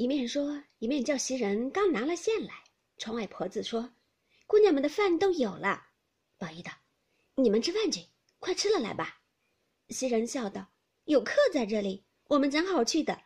[0.00, 2.54] 一面说，一面叫袭人刚拿了线来。
[2.96, 3.92] 窗外婆子说
[4.48, 5.88] ：“姑娘们的饭都有了。”
[6.40, 6.72] 宝玉道
[7.36, 8.06] ：“你们吃饭去，
[8.38, 9.20] 快吃了来吧。”
[9.90, 10.72] 袭人笑道
[11.04, 13.24] ：“有客在这里，我们正好去的。”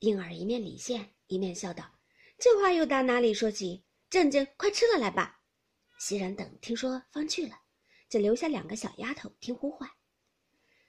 [0.00, 1.90] 莺儿一面理线，一面笑道
[2.36, 3.82] ：“这话又打哪里说起？
[4.10, 5.40] 正正，快吃了来吧。”
[5.98, 7.58] 袭人等听说，方去了，
[8.10, 9.88] 只留下两个小丫头听呼唤。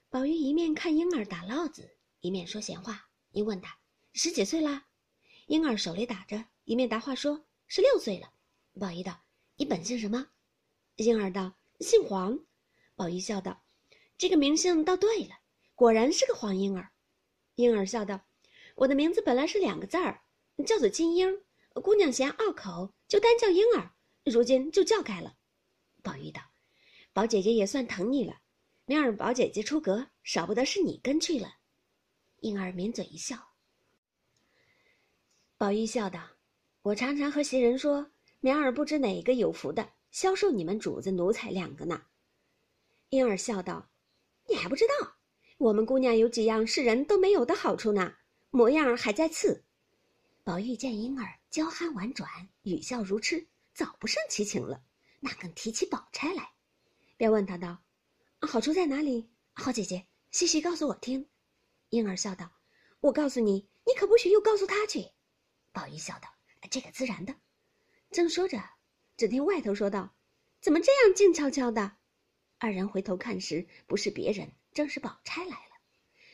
[0.09, 1.89] 宝玉一面看婴儿打烙子，
[2.19, 3.79] 一面说闲话，一问他
[4.15, 4.85] 十几岁啦？
[5.47, 7.45] 婴儿手里打着，一面答话说。
[7.65, 8.31] 十六岁了，
[8.79, 9.23] 宝玉道
[9.57, 10.29] ：“你本姓什么？”
[10.97, 12.39] 婴儿道：“姓黄。”
[12.95, 13.63] 宝玉笑道
[14.15, 15.35] ：“这个名姓倒对了，
[15.73, 16.91] 果然是个黄婴儿。”
[17.55, 18.21] 婴儿笑道
[18.77, 20.21] ：“我的名字本来是两个字儿，
[20.63, 21.43] 叫做金英。
[21.73, 23.95] 姑娘嫌拗口，就单叫婴儿。
[24.25, 25.35] 如今就叫开了。”
[26.03, 26.39] 宝玉道
[27.13, 28.41] ：“宝姐姐也算疼你了。
[28.85, 31.55] 明儿宝姐姐出阁，少不得是你跟去了。”
[32.41, 33.52] 婴儿抿嘴一笑。
[35.63, 36.19] 宝玉笑道。
[36.81, 42.03] 我常常和袭人说，明儿不知哪个有福的销售你们主子奴才两个呢。
[43.11, 43.89] 婴儿笑道
[44.49, 45.15] ：“你还不知道，
[45.57, 48.13] 我们姑娘有几样世人都没有的好处呢，
[48.49, 49.63] 模样还在次。”
[50.43, 52.29] 宝玉见婴儿娇憨婉转，
[52.63, 54.83] 语笑如痴，早不胜其情了，
[55.21, 56.51] 哪更提起宝钗来，
[57.15, 57.77] 便问他道
[58.45, 59.29] ：“好处在哪里？
[59.53, 61.25] 好姐姐，细细告诉我听。”
[61.87, 62.51] 婴儿笑道
[62.99, 65.07] ：“我告诉你，你可不许又告诉他去。”
[65.73, 66.29] 宝玉笑道。
[66.71, 67.35] 这个自然的，
[68.09, 68.57] 正说着，
[69.17, 70.15] 只听外头说道
[70.61, 71.97] ：“怎么这样静悄悄的？”
[72.57, 75.75] 二人回头看时，不是别人，正是宝钗来了。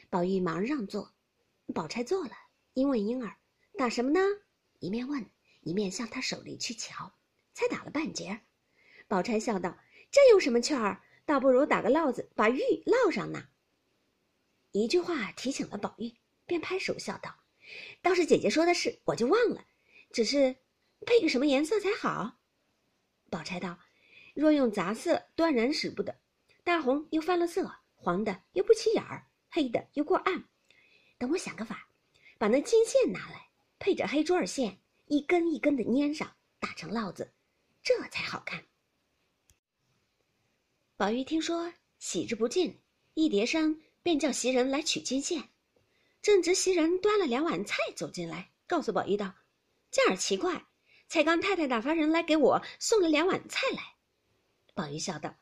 [0.10, 1.16] 宝玉忙让座，
[1.74, 2.32] 宝钗坐了，
[2.74, 3.38] 因问婴儿
[3.76, 4.20] ：“打什么呢？”
[4.80, 5.30] 一面问，
[5.62, 7.12] 一面向他手里去瞧，
[7.54, 8.42] 才打了半截。
[9.08, 9.80] 宝钗笑道
[10.12, 11.02] ：“这有什么趣儿？
[11.26, 13.50] 倒不如打个烙子，把玉烙上呢。”
[14.72, 16.14] 一句话提醒了宝玉，
[16.46, 17.36] 便拍手笑道
[18.02, 19.66] ：“倒是姐姐说的是，我就忘了。”
[20.12, 20.56] 只是
[21.06, 22.40] 配个什么颜色才好？
[23.30, 23.78] 宝钗道
[24.34, 26.20] ：“若用杂色，断然使不得。
[26.64, 30.46] 大红又翻了色，黄的又不起眼儿，黑的又过暗。
[31.18, 31.88] 等我想个法，
[32.38, 37.34] 把那金线拿来，配着黑珠儿线，一根一根的粘上，打成烙子，
[37.84, 38.66] 这才好看。”
[40.98, 42.82] 宝玉听说，喜之不尽，
[43.14, 45.50] 一叠声便叫袭人来取金线。
[46.22, 49.34] 正值袭人端了两碗菜走进来，告诉宝玉道。
[49.90, 50.66] 这儿奇怪，
[51.08, 53.96] 才刚太太打发人来给我送了两碗菜来。
[54.76, 55.34] 宝玉笑道：“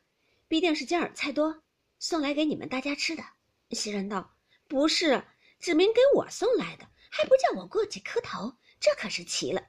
[0.47, 1.63] 必定是今儿菜多，
[1.99, 3.23] 送来给你们大家吃的。”
[3.71, 4.37] 袭人道
[4.69, 5.21] ：“不是，
[5.59, 9.61] 指明给我送来的，还不叫我过去磕头，这可是奇了。”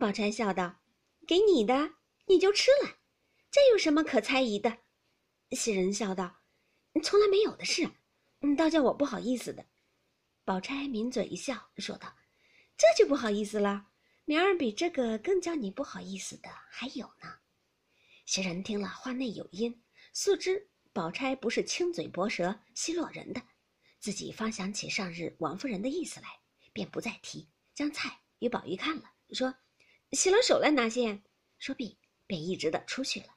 [0.00, 0.76] 宝钗笑道
[1.28, 1.92] ：“给你的，
[2.26, 2.96] 你就吃了，
[3.50, 4.78] 这有什么可猜疑的？”
[5.52, 6.38] 袭人笑道
[7.04, 7.88] ：“从来没有的事，
[8.40, 9.64] 嗯，倒叫我不好意思的。”
[10.46, 12.16] 宝钗抿嘴一笑，说道。
[12.76, 13.88] 这就不好意思了，
[14.24, 17.34] 明儿比这个更叫你不好意思的还有呢。
[18.26, 23.42] 袭人听了，话内有音，素知宝钗不是轻嘴薄舌奚落人的，
[23.98, 26.28] 自己方想起上日王夫人的意思来，
[26.72, 29.52] 便不再提，将菜与宝玉看了，说
[30.12, 31.24] ：“洗了手来拿线。”
[31.58, 33.34] 说毕，便一直的出去了。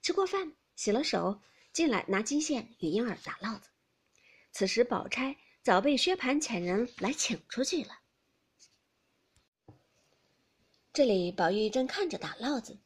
[0.00, 3.68] 吃过饭，洗了手，进来拿金线与婴儿打烙子。
[4.52, 7.90] 此时宝钗早被薛蟠遣人来请出去了。
[10.92, 12.76] 这里宝玉正看着打烙子，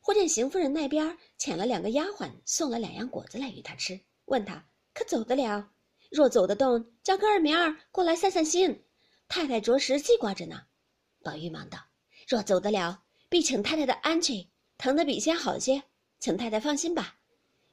[0.00, 5.70] 忽见邢夫人那边遣了两个丫鬟送了两样果子来与他吃，问他可走得了？
[6.10, 8.84] 若走得动，叫个二明儿过来散散心。
[9.28, 10.66] 太太着实记挂着呢。
[11.22, 11.78] 宝玉忙道
[12.28, 14.48] ：“若走得了，必请太太的安去，
[14.78, 15.82] 疼得比先好些，
[16.18, 17.18] 请太太放心吧。”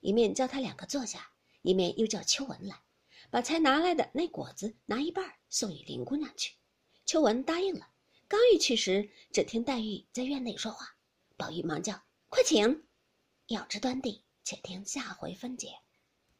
[0.01, 1.31] 一面叫他两个坐下，
[1.61, 2.81] 一面又叫秋文来，
[3.29, 6.53] 把才拿来的那果子拿一半送与林姑娘去。
[7.05, 7.89] 秋文答应了。
[8.27, 10.95] 刚欲去时，只听黛玉在院内说话，
[11.37, 12.83] 宝玉忙叫：“快请！”
[13.47, 15.82] 要知端地，且听下回分解。